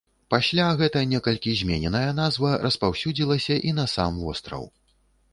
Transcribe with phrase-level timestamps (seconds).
[0.33, 4.65] Пасля гэта некалькі змененая назва распаўсюдзілася і на сам востраў.